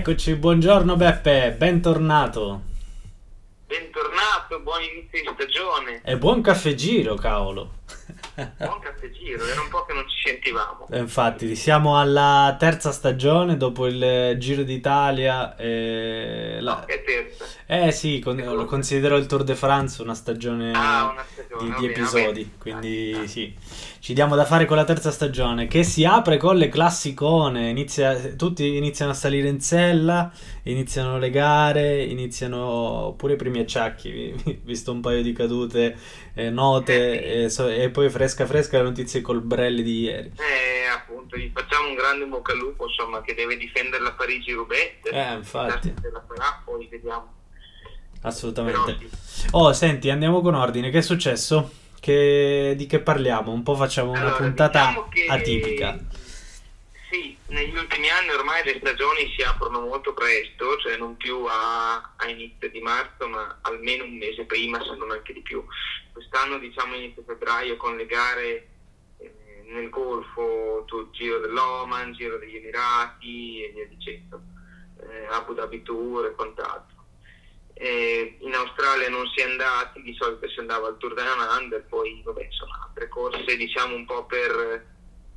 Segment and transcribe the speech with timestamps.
[0.00, 2.62] Eccoci, buongiorno Beppe, bentornato.
[3.66, 6.00] Bentornato, buon inizio di stagione.
[6.02, 7.74] E buon caffè giro, cavolo.
[8.34, 10.88] Buon caffè giro, era un po' che non ci sentivamo.
[10.90, 15.54] Eh, Infatti, siamo alla terza stagione dopo il Giro d'Italia.
[15.56, 17.44] E la- No, che terza.
[17.66, 21.66] Eh sì, con- lo considero il Tour de France una stagione Ah, una stagione, di,
[21.66, 23.54] di bene, episodi, quindi Ah, sì,
[24.00, 28.14] ci diamo da fare con la terza stagione che si apre con le classicone, inizia,
[28.36, 30.32] tutti iniziano a salire in sella,
[30.64, 35.96] iniziano le gare, iniziano pure i primi acciacchi, vi- visto un paio di cadute
[36.34, 40.32] eh, note e, so- e poi fresca fresca le notizie col Brelli di ieri.
[40.36, 45.10] Eh, appunto, gli facciamo un grande bocca al lupo, insomma, che deve difendere la Parigi-Roubaix.
[45.10, 45.92] Eh, infatti.
[46.12, 47.38] La farà, poi vediamo.
[48.22, 48.98] Assolutamente.
[49.52, 50.90] Oh, senti, andiamo con ordine.
[50.90, 51.72] Che è successo?
[52.00, 53.52] Che- Di che parliamo?
[53.52, 55.98] Un po' facciamo una Allora, puntata diciamo che- atipica.
[57.10, 62.12] Sì, negli ultimi anni ormai le stagioni si aprono molto presto, cioè non più a,
[62.16, 65.64] a inizio di marzo, ma almeno un mese prima, se non anche di più.
[66.12, 68.68] Quest'anno diciamo inizio febbraio con le gare
[69.18, 69.32] eh,
[69.72, 74.40] nel Golfo, tu- Giro dell'Oman, Giro degli Emirati e via dicendo,
[75.00, 76.89] eh, Abu Dhabi Tour e quant'altro.
[77.82, 81.82] Eh, in Australia non si è andati, di solito si andava al Tour Down Under,
[81.88, 84.84] poi vabbè, insomma, altre corse diciamo un po' per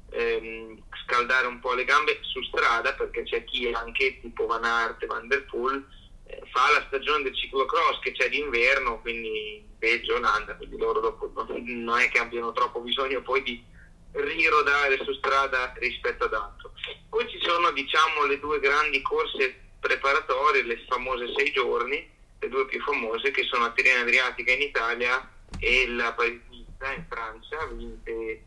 [0.10, 5.06] ehm, scaldare un po' le gambe su strada, perché c'è chi anche tipo Van Aert
[5.06, 5.88] Van Der Poel
[6.26, 11.32] eh, fa la stagione del ciclocross che c'è d'inverno, quindi peggio Olanda, quindi loro dopo
[11.34, 13.64] non è che abbiano troppo bisogno poi di
[14.12, 16.74] rirodare su strada rispetto ad altro.
[17.08, 22.12] Poi ci sono diciamo le due grandi corse preparatorie, le famose sei giorni,
[22.44, 27.06] le due più famose che sono la Tirrena Adriatica in Italia e la Parigi-Niza in
[27.08, 28.44] Francia, vinte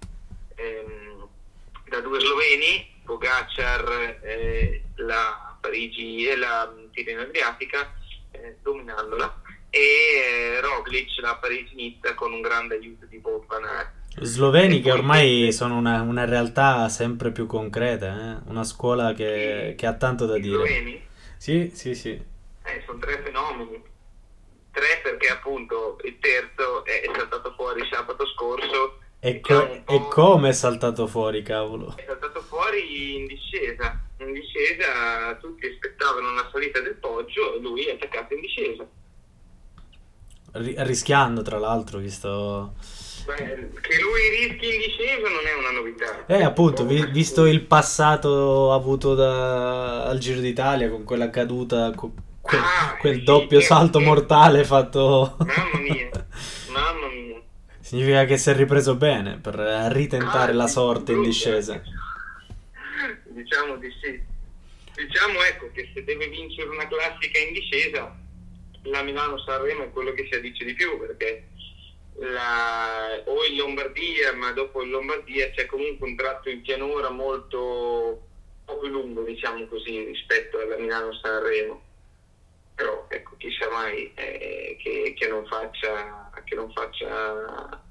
[0.55, 1.29] ehm,
[1.89, 7.95] da due sloveni, Pogacar eh, la Parigi e la Tirrena Adriatica
[8.33, 13.95] eh, dominandola e eh, Roglic la Parigi-Niza con un grande aiuto di Bob Van Aert.
[14.19, 18.49] Sloveni che ormai sono una, una realtà sempre più concreta, eh?
[18.51, 20.57] Una scuola che, che ha tanto da dire.
[20.57, 21.05] sloveni
[21.37, 22.35] Sì, sì, sì.
[22.67, 23.83] Eh, sono tre fenomeni.
[24.73, 30.51] Tre perché appunto il terzo è, è saltato fuori sabato scorso, E, co- e come
[30.51, 31.95] è saltato fuori, cavolo?
[31.97, 33.99] è saltato fuori in discesa.
[34.19, 38.87] In discesa tutti aspettavano una salita del poggio e lui è attaccato in discesa.
[40.53, 42.75] Ri- rischiando, tra l'altro, visto...
[43.27, 46.27] Beh, che lui rischi in discesa non è una novità.
[46.27, 52.15] Eh, appunto, vi- visto il passato avuto da- al Giro d'Italia con quella caduta, co-
[52.47, 55.37] quel, Ah, quel sì, doppio salto che- mortale fatto...
[55.39, 56.11] Mamma mia,
[56.71, 57.41] mamma mia.
[57.81, 59.55] Significa che si è ripreso bene per
[59.93, 61.75] ritentare Ah, la sorte in discesa.
[61.75, 61.83] eh.
[63.27, 64.21] Diciamo di sì.
[64.95, 68.17] Diciamo ecco che se deve vincere una classica in discesa,
[68.85, 71.49] la Milano-Sanremo è quello che si addice di più perché
[72.19, 77.59] la- o in Lombardia, ma dopo in Lombardia c'è comunque un tratto in pianura molto
[77.61, 81.83] un po' più lungo, diciamo così, rispetto alla Milano-Sanremo.
[82.77, 87.83] Però ecco, chissà mai eh, che, che non faccia, che non faccia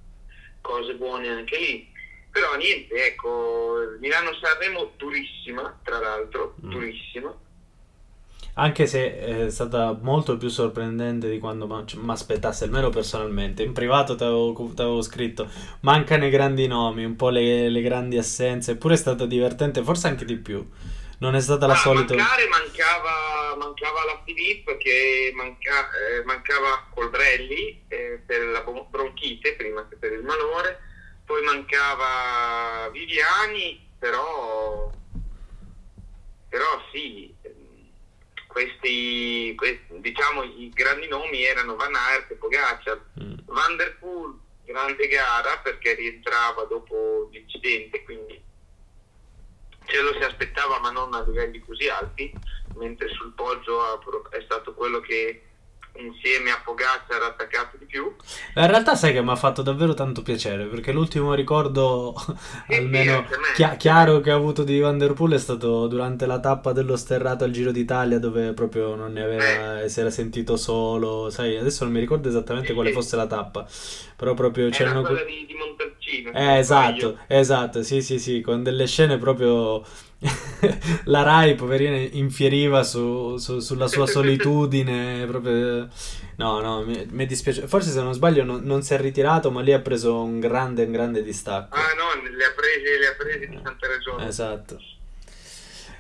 [0.62, 1.92] cose buone anche lì.
[2.32, 6.70] Però niente, ecco, Milano-Sanremo durissima, tra l'altro, Mm.
[6.72, 7.36] durissima.
[8.58, 13.64] Anche se è stata molto più sorprendente di quando mi aspettassi, almeno personalmente.
[13.64, 15.50] In privato ti avevo scritto,
[15.82, 20.08] mancano i grandi nomi, un po' le, le grandi assenze, eppure è stata divertente, forse
[20.08, 20.66] anche di più.
[21.20, 22.16] Non è stata la Ah, solita...
[22.16, 23.12] mancare mancava,
[23.56, 29.96] mancava la Filippo che manca- eh, mancava Colbrelli eh, per la bron- bronchite prima che
[29.96, 30.80] per il malore,
[31.26, 34.92] poi mancava Viviani, però,
[36.50, 37.34] però sì,
[38.56, 43.02] questi, questi, diciamo i grandi nomi erano Van Aert e Pogacar.
[43.22, 43.34] Mm.
[43.48, 48.42] Van der Poel, grande gara perché rientrava dopo l'incidente, quindi
[49.86, 52.34] ce lo si aspettava ma non a livelli così alti,
[52.78, 53.80] mentre sul poggio
[54.30, 55.42] è stato quello che
[55.98, 58.14] insieme a Pogacar ha attaccato di più.
[58.56, 62.14] In realtà sai che mi ha fatto davvero tanto piacere, perché l'ultimo ricordo,
[62.68, 66.42] sì, almeno chia- chiaro che ho avuto di Van Der Poel è stato durante la
[66.42, 71.30] tappa dello sterrato al Giro d'Italia, dove proprio non ne aveva, si era sentito solo,
[71.30, 73.66] sai, adesso non mi ricordo esattamente Sì, quale fosse la tappa,
[74.18, 75.02] però proprio Era c'erano...
[75.02, 76.32] quella que- di, di Montalcino.
[76.34, 79.82] Eh, esatto, esatto, sì, sì, sì, con delle scene proprio...
[81.06, 85.88] La Rai, poverina, infieriva su- su- sulla sua solitudine, proprio...
[86.38, 87.68] No, no, mi, mi dispiace.
[87.68, 90.84] Forse se non sbaglio non, non si è ritirato, ma lì ha preso un grande,
[90.84, 91.76] un grande distacco.
[91.76, 94.28] Ah no, le ha prese, le ha prese di santa ragione.
[94.28, 94.80] Esatto.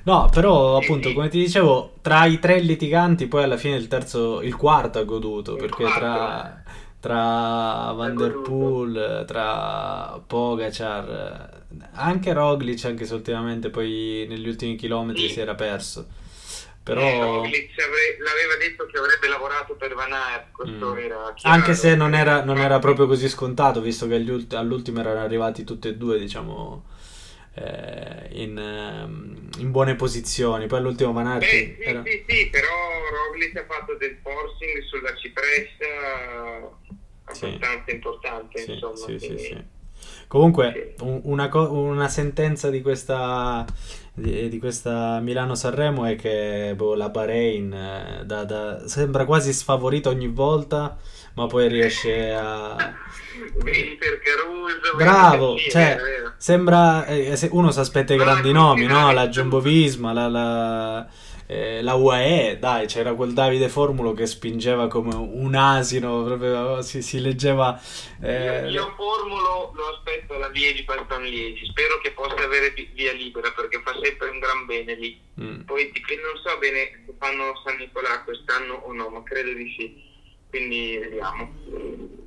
[0.03, 4.41] No, però appunto, come ti dicevo, tra i tre litiganti, poi alla fine il terzo,
[4.41, 5.99] il quarto ha goduto, il perché quarto.
[5.99, 6.63] tra
[7.05, 15.27] tra Van Der Poel, tra Pogacar, anche Roglic, anche se ultimamente poi negli ultimi chilometri
[15.27, 15.33] sì.
[15.33, 16.07] si era perso.
[16.81, 17.01] Però...
[17.01, 20.97] Eh, Roglic l'aveva detto che avrebbe lavorato per Van Aert, questo mm.
[20.97, 21.55] era chiaro.
[21.55, 25.63] Anche se non era, non era, proprio così scontato, visto che ulti- all'ultimo erano arrivati
[25.63, 26.85] tutti e due, diciamo,
[27.53, 30.65] eh, in, ehm, in, buone posizioni.
[30.65, 31.41] Poi all'ultimo Van Aert...
[31.41, 32.01] Beh, sì, era...
[32.03, 36.83] sì, sì, però Roglic ha fatto del forcing sulla cipressa
[37.43, 37.91] abbastanza sì.
[37.95, 38.59] importante.
[38.59, 39.37] Sì, insomma, sì, quindi...
[39.39, 39.63] sì,
[40.27, 43.65] Comunque, una, una, sentenza di questa,
[44.13, 50.09] di, di questa Milano-Sanremo è che boh, la Bahrain eh, da, da, sembra quasi sfavorita
[50.09, 50.97] ogni volta,
[51.35, 52.75] ma poi riesce a.
[54.97, 55.97] Bravo, cioè,
[56.37, 57.05] sembra.
[57.05, 59.11] Eh, uno si aspetta i grandi nomi, no?
[59.11, 61.07] La Jumbo Visma, la, la
[61.47, 67.01] eh, la UAE, dai, c'era quel Davide Formulo che spingeva come un asino, proprio si,
[67.01, 67.79] si leggeva...
[68.21, 68.61] Eh...
[68.63, 73.51] Io, io Formulo lo aspetto alla Liegi Pastan Liegi, spero che possa avere via libera
[73.51, 75.19] perché fa sempre un gran bene lì.
[75.39, 75.61] Mm.
[75.61, 75.91] Poi
[76.23, 80.13] non so bene se fanno San Nicolà quest'anno o no, ma credo di sì.
[80.49, 81.53] Quindi vediamo.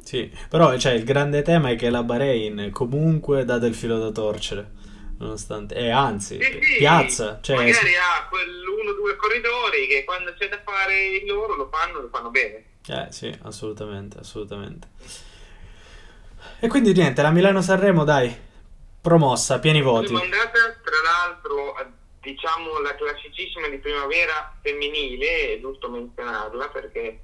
[0.02, 4.10] Sì, però cioè, il grande tema è che la Bahrain comunque dà del filo da
[4.10, 4.76] torcere
[5.18, 10.32] nonostante eh, anzi sì, sì, piazza cioè, magari ha quell'uno o due corridori che quando
[10.34, 12.64] c'è da fare il loro lo fanno lo fanno bene.
[12.86, 14.88] Eh sì assolutamente assolutamente.
[16.60, 18.34] E quindi niente la Milano-Sanremo dai
[19.00, 20.14] promossa pieni voti.
[20.14, 21.74] Andata tra l'altro
[22.20, 27.20] diciamo la classicissima di primavera femminile è giusto menzionarla perché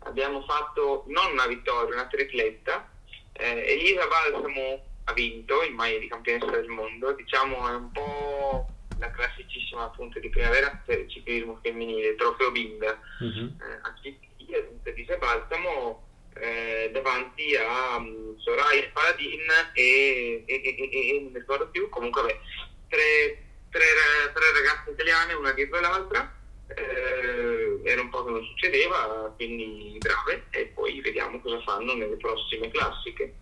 [0.00, 2.88] abbiamo fatto non una vittoria una tripletta
[3.32, 8.68] eh, Elisa Balsamo ha vinto il Mai di campionessa del mondo, diciamo è un po'
[8.98, 13.46] la classicissima appunto di primavera per il ciclismo femminile, il trofeo Binda, mm-hmm.
[13.46, 16.04] eh, a Sicilia, di Balsamo
[16.34, 19.42] eh, davanti a um, Soraya Paladin
[19.74, 22.40] e, e, e, e, non mi ricordo più, comunque beh,
[22.88, 23.84] tre, tre,
[24.32, 26.34] tre, ragazze italiane, una dietro l'altra,
[26.68, 32.16] eh, era un po' che non succedeva, quindi brave, e poi vediamo cosa fanno nelle
[32.16, 33.34] prossime classiche.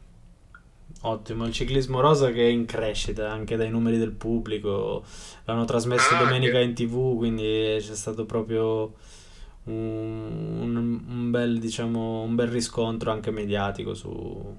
[1.07, 5.05] Ottimo, il ciclismo rosa che è in crescita anche dai numeri del pubblico,
[5.45, 6.63] l'hanno trasmesso ah, domenica che...
[6.63, 8.95] in tv, quindi c'è stato proprio
[9.65, 14.57] un, un, un, bel, diciamo, un bel riscontro anche mediatico su...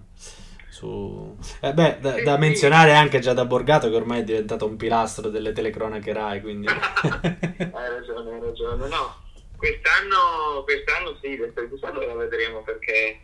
[0.69, 1.35] su...
[1.61, 5.29] Eh beh, da, da, menzionare anche già da Borgato che ormai è diventato un pilastro
[5.29, 6.67] delle telecronache Rai, quindi...
[6.69, 9.23] hai ragione, hai ragione, no.
[9.57, 13.19] Quest'anno, quest'anno sì, quest'anno la vedremo perché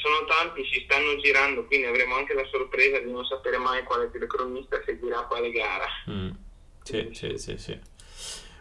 [0.00, 4.10] sono tanti, si stanno girando, quindi avremo anche la sorpresa di non sapere mai quale
[4.10, 5.86] telecronista seguirà quale gara.
[6.10, 6.30] Mm.
[6.82, 7.78] Sì, sì, sì, sì.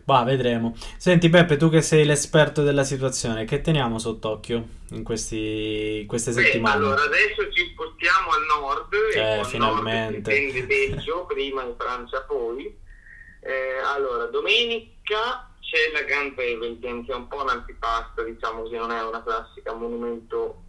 [0.03, 0.75] Bah, vedremo.
[0.97, 6.43] Senti Peppe, tu che sei l'esperto della situazione, che teniamo sott'occhio in questi, queste Beh,
[6.43, 6.75] settimane?
[6.75, 8.93] Allora, adesso ci spostiamo al nord.
[9.13, 10.39] Eh, finalmente.
[10.39, 12.77] Nord Belgio, prima in Francia poi.
[13.41, 18.75] Eh, allora, domenica c'è la Grand Prix, che è un po' un antipasto, diciamo così,
[18.75, 20.63] non è una classica monumento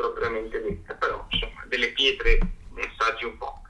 [0.00, 2.38] propriamente detta, però insomma delle pietre
[2.70, 3.62] messaggi un po'.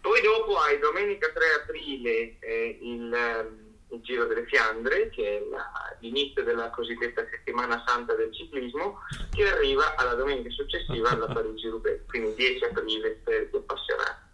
[0.00, 3.58] Poi dopo hai domenica 3 aprile eh, il, ehm,
[3.90, 5.70] il, Giro delle Fiandre, che è la,
[6.00, 12.34] l'inizio della cosiddetta settimana santa del ciclismo, che arriva alla domenica successiva alla Parigi-Roubaix, quindi
[12.34, 14.28] 10 aprile per gli appassionati.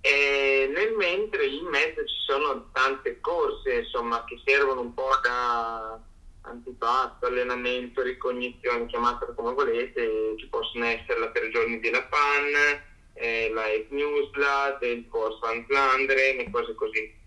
[0.00, 6.00] E nel mentre in mezzo ci sono tante corse insomma, che servono un po' da
[6.42, 12.80] antipasto, allenamento, ricognizione, chiamatela come volete, ci possono essere la tre giorni della PAN,
[13.14, 17.20] eh, la il Corso Van Flandre e cose così.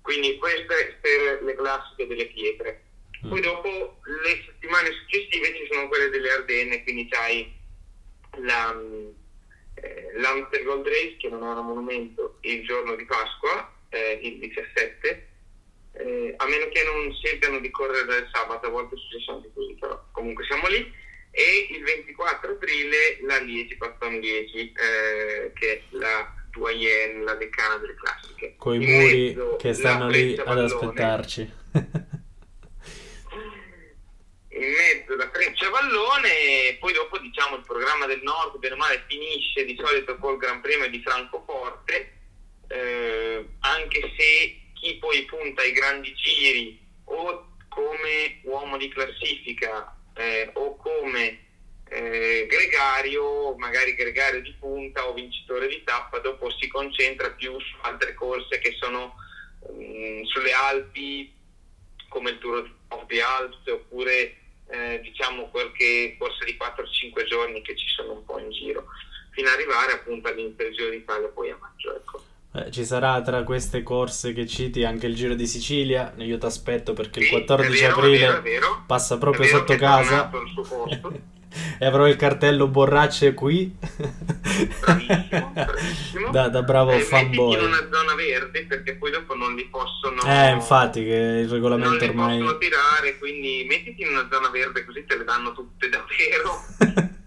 [0.00, 2.82] Quindi queste per le classiche delle pietre.
[3.26, 3.30] Mm.
[3.30, 7.52] Poi dopo le settimane successive ci sono quelle delle Ardenne, quindi c'hai
[8.38, 8.80] la,
[9.74, 14.38] eh, l'Amster Gold Race che non è un monumento il giorno di Pasqua, eh, il
[14.38, 15.27] 17,
[15.98, 19.74] eh, a meno che non scelgano di correre il sabato, a volte succede anche così,
[19.78, 21.06] però comunque siamo lì.
[21.30, 27.76] E il 24 aprile la Liegi Patton Liegi, eh, che è la Doyen, la decana
[27.76, 28.54] delle classiche.
[28.56, 31.52] Con i muri che stanno lì ad aspettarci.
[34.50, 39.04] in mezzo la Freccia Vallone, poi dopo diciamo il programma del nord, bene o male,
[39.06, 42.12] finisce di solito col Gran Premio di Francoforte,
[42.68, 50.50] eh, anche se chi poi punta ai grandi giri o come uomo di classifica eh,
[50.54, 51.46] o come
[51.90, 57.76] eh, gregario, magari gregario di punta o vincitore di tappa, dopo si concentra più su
[57.82, 59.14] altre corse che sono
[59.68, 61.32] mh, sulle Alpi
[62.08, 64.36] come il Tour of the Alps oppure
[64.70, 68.86] eh, diciamo qualche corsa di 4-5 giorni che ci sono un po' in giro
[69.30, 72.22] fino ad arrivare appunto all'inizio del Giro d'Italia poi a maggio ecco.
[72.58, 76.46] Eh, ci sarà tra queste corse che citi anche il Giro di Sicilia, io ti
[76.46, 78.82] aspetto perché il 14 vero, aprile è vero, è vero.
[78.86, 80.30] passa proprio sotto casa.
[81.78, 83.74] e avrò il cartello borracce qui.
[84.80, 86.30] Bravissimo, bravissimo.
[86.30, 87.54] Da, da bravo eh, fanboy.
[87.54, 91.94] in una zona verde perché poi dopo non li possono eh infatti che il regolamento
[91.94, 95.52] non li ormai possono tirare quindi mettiti in una zona verde così te le danno
[95.52, 97.08] tutte davvero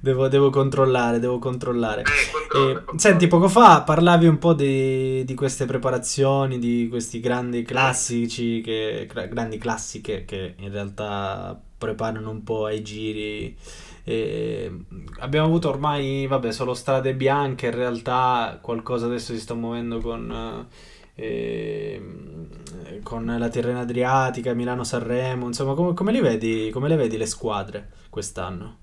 [0.00, 2.02] Devo, devo, controllare, devo controllare.
[2.02, 2.98] Eh, controlla, eh, controlla.
[2.98, 9.08] Senti, poco fa parlavi un po' di, di, queste preparazioni, di questi grandi classici, che,
[9.30, 13.56] grandi classiche che in realtà preparano un po' ai giri.
[14.06, 14.70] E
[15.20, 20.66] abbiamo avuto ormai, vabbè, solo strade bianche, in realtà qualcosa adesso si sta muovendo con...
[21.16, 22.02] Eh,
[23.04, 28.78] con la Tirrena Adriatica, Milano-Sanremo, insomma, come, come, vedi, come le vedi le squadre quest'anno?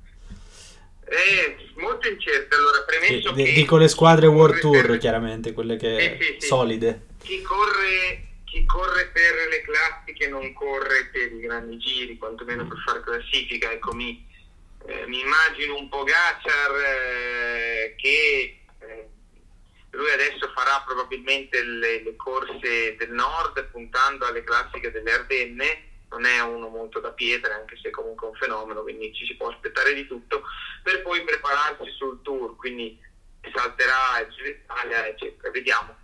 [1.12, 2.56] È molto incerto.
[2.56, 4.98] Allora, premesso sì, che dico le squadre World Tour, per...
[4.98, 7.08] chiaramente, quelle che sì, sì, solide.
[7.22, 12.77] Chi corre, chi corre per le classiche non corre per i grandi giri, quantomeno per
[12.86, 13.70] fare classifica.
[13.74, 14.25] Ecco, mi,
[14.88, 19.10] eh, mi immagino un po' Gacciar eh, che eh,
[19.89, 26.25] lui adesso farà probabilmente le, le corse del nord puntando alle classiche delle Ardenne non
[26.25, 29.48] è uno molto da pietra, anche se comunque è un fenomeno, quindi ci si può
[29.48, 30.44] aspettare di tutto,
[30.83, 33.00] per poi prepararsi sul tour, quindi
[33.53, 35.51] salterà d'Italia, eccetera.
[35.51, 35.95] Vediamo.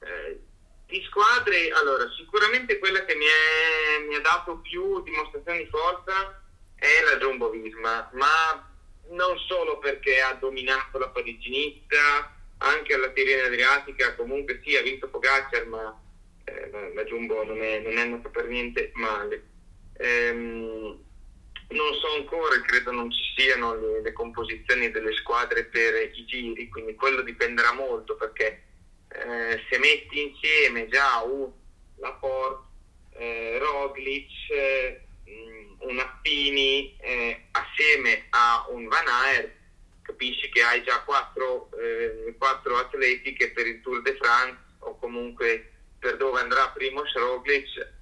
[0.00, 0.40] Eh,
[0.86, 6.40] di squadre, allora, sicuramente quella che mi, è, mi ha dato più dimostrazione di forza
[6.76, 8.70] è la Jumbo Visma, ma
[9.08, 15.08] non solo perché ha dominato la Parigi-Nizza, anche alla Tirrena Adriatica, comunque sì, ha vinto
[15.08, 16.00] Pogacar, ma
[16.44, 19.44] eh, la, Jumbo non è, non è andata per niente male.
[19.98, 21.04] Ehm,
[21.68, 26.68] non so ancora, credo non ci siano le, le, composizioni delle squadre per i giri,
[26.68, 28.62] quindi quello dipenderà molto perché
[29.08, 31.50] eh, se metti insieme già un
[31.96, 32.64] Laporte,
[33.12, 35.00] eh, Roglic, eh,
[35.78, 39.52] un Appini eh, assieme a un Van Aert,
[40.02, 44.96] capisci che hai già quattro, eh, quattro atleti che per il Tour de France o
[44.98, 47.94] comunque per dove andrà Primoz Roglic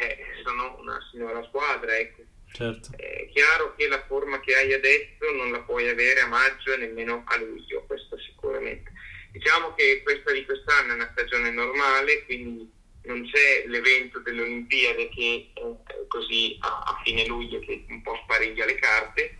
[0.00, 2.22] eh, sono una signora squadra, ecco.
[2.60, 2.90] Certo.
[2.94, 6.76] È chiaro che la forma che hai adesso non la puoi avere a maggio e
[6.76, 8.92] nemmeno a luglio, questo sicuramente.
[9.32, 12.70] Diciamo che questa di quest'anno è una stagione normale, quindi
[13.04, 18.20] non c'è l'evento delle Olimpiadi che eh, così a, a, fine luglio che un po'
[18.24, 19.38] spariglia le carte.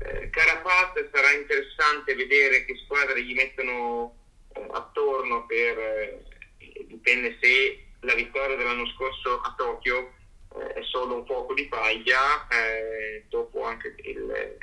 [0.00, 4.16] Eh, Carapaz sarà interessante vedere che squadre gli mettono
[4.54, 6.24] eh, attorno per eh,
[6.88, 10.14] dipende se la vittoria dell'anno scorso a Tokyo
[10.76, 14.58] è solo un fuoco di paglia, eh, dopo anche il,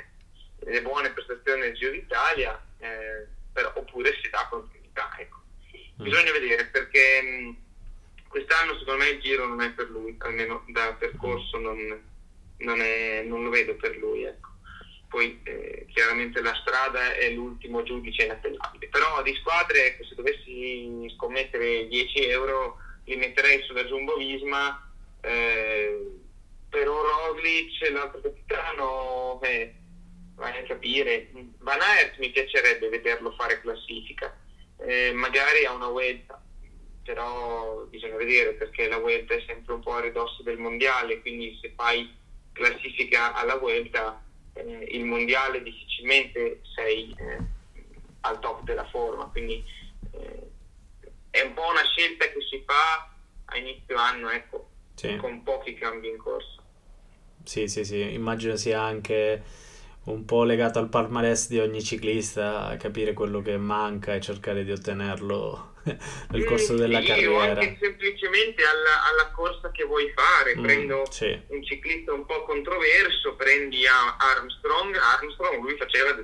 [0.60, 5.12] le buone prestazioni del Giro d'Italia, eh, però, oppure si dà continuità.
[5.18, 5.42] Ecco.
[6.00, 6.04] Mm.
[6.04, 7.56] Bisogna vedere perché mh,
[8.28, 12.00] quest'anno secondo me il Giro non è per lui, almeno da percorso non,
[12.58, 14.22] non, è, non lo vedo per lui.
[14.22, 14.50] Ecco.
[15.08, 21.12] Poi eh, chiaramente la strada è l'ultimo giudice inappellabile, però di squadre, ecco, se dovessi
[21.16, 24.83] scommettere 10 euro li metterei sulla Jumbo Visma,
[25.24, 26.10] eh,
[26.68, 29.74] però Roglic, l'altro capitano, eh,
[30.34, 31.30] vai a capire.
[31.58, 34.36] Van Aert mi piacerebbe vederlo fare classifica,
[34.78, 36.42] eh, magari a una Vuelta,
[37.02, 41.58] però bisogna vedere perché la Vuelta è sempre un po' a ridosso del mondiale, quindi
[41.60, 42.12] se fai
[42.52, 44.22] classifica alla Vuelta,
[44.54, 47.38] eh, il mondiale difficilmente sei eh,
[48.20, 49.64] al top della forma, quindi
[50.12, 50.50] eh,
[51.30, 53.10] è un po' una scelta che si fa
[53.46, 55.16] a inizio anno, ecco, sì.
[55.16, 56.62] con pochi cambi in corso.
[57.44, 59.42] Sì, sì, sì, immagino sia anche
[60.04, 64.72] un po' legato al palmarès di ogni ciclista, capire quello che manca e cercare di
[64.72, 65.74] ottenerlo
[66.30, 67.32] nel corso della sì, carriera.
[67.32, 70.56] O anche semplicemente alla, alla, corsa che vuoi fare.
[70.56, 71.38] Mm, Prendo sì.
[71.48, 76.22] un ciclista un po' controverso, prendi Armstrong, Armstrong lui faceva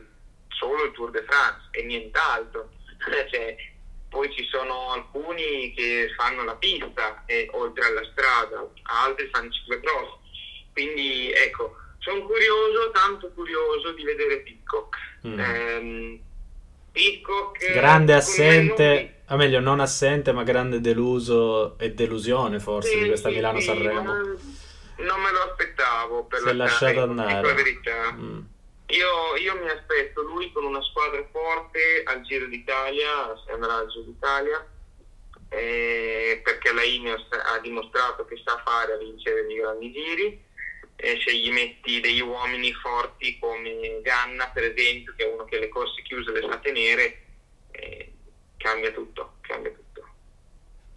[0.48, 2.70] solo il Tour de France e nient'altro.
[3.30, 3.56] cioè,
[4.10, 10.18] poi ci sono alcuni che fanno la pista e, oltre alla strada, altri fanno ciclocross.
[10.72, 14.96] Quindi ecco, sono curioso, tanto curioso di vedere Pitcock.
[15.26, 15.38] Mm.
[15.38, 16.20] Ehm,
[16.92, 23.06] Pitcock grande assente, o meglio non assente, ma grande deluso e delusione forse sì, di
[23.06, 24.14] questa sì, Milano-Sanremo.
[24.36, 27.46] Sì, non me lo aspettavo per la lasciato andare.
[27.46, 28.12] la verità.
[28.12, 28.40] Mm.
[28.90, 33.88] Io, io, mi aspetto lui con una squadra forte al Giro d'Italia, se andrà al
[33.88, 34.66] Giro d'Italia,
[35.48, 40.48] eh, perché la Ineos ha dimostrato che sa fare a vincere dei grandi giri.
[40.96, 45.58] Eh, se gli metti degli uomini forti come Ganna, per esempio, che è uno che
[45.58, 47.22] le corse chiuse le sa tenere,
[47.70, 48.12] eh,
[48.58, 49.79] cambia tutto, cambia tutto.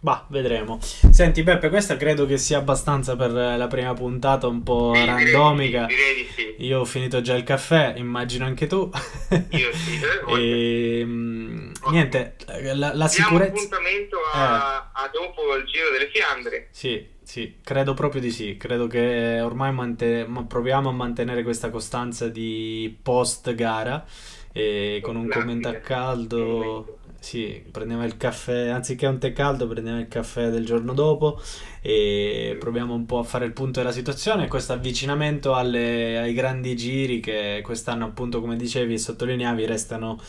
[0.04, 0.78] Bah, vedremo.
[0.82, 5.86] Senti Beppe, questa credo che sia abbastanza per la prima puntata, un po' Sì, randomica.
[5.86, 6.54] Direi, di sì.
[6.58, 8.90] Io ho finito già il caffè, immagino anche tu.
[9.30, 12.36] Io sì, eh, e, mm, niente,
[12.74, 13.52] la, la sicurezza...
[13.54, 16.68] appuntamento a, a dopo il Giro delle Fiandre.
[16.70, 18.58] Sì, sì, credo proprio di sì.
[18.58, 24.04] Credo che ormai mante- ma proviamo a mantenere questa costanza di post gara
[24.52, 26.98] e con un commento a caldo.
[27.24, 31.40] Sì, prendiamo il caffè, anziché un tè caldo, prendiamo il caffè del giorno dopo
[31.80, 34.46] e proviamo un po' a fare il punto della situazione.
[34.46, 40.20] Questo avvicinamento alle- ai grandi giri che quest'anno, appunto, come dicevi e sottolineavi, restano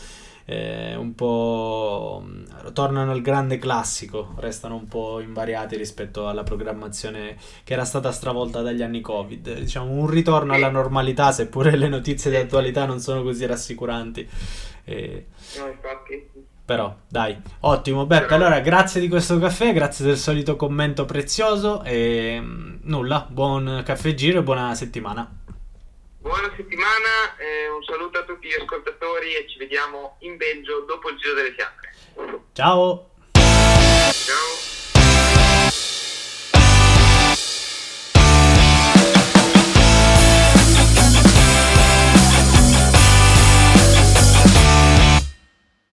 [0.46, 7.36] eh, un po' mh, tornano al grande classico, restano un po' invariati rispetto alla programmazione
[7.64, 9.58] che era stata stravolta dagli anni Covid.
[9.58, 14.26] Diciamo un ritorno alla normalità, seppure le notizie di attualità non sono così rassicuranti.
[14.84, 15.26] Eh,
[15.58, 16.54] No, infatti.
[16.66, 22.40] Però dai, ottimo Beppe, allora grazie di questo caffè, grazie del solito commento prezioso e
[22.40, 25.30] mh, nulla, buon caffè giro e buona settimana.
[26.18, 31.08] Buona settimana, eh, un saluto a tutti gli ascoltatori e ci vediamo in Belgio dopo
[31.08, 31.94] il Giro delle Fiandre.
[32.52, 33.10] Ciao!
[33.32, 34.75] Ciao!